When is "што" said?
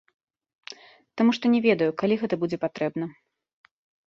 1.39-1.45